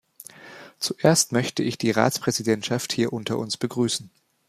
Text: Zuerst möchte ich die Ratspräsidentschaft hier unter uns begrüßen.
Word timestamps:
Zuerst 0.79 1.31
möchte 1.31 1.61
ich 1.61 1.77
die 1.77 1.91
Ratspräsidentschaft 1.91 2.91
hier 2.91 3.13
unter 3.13 3.37
uns 3.37 3.55
begrüßen. 3.57 4.09